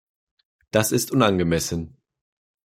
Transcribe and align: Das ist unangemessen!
Das 0.71 0.91
ist 0.93 1.11
unangemessen! 1.11 1.95